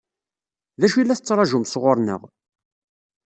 D 0.79 0.81
acu 0.85 0.97
i 0.97 1.03
la 1.05 1.17
tettṛaǧum 1.17 1.65
sɣur-neɣ? 1.65 2.21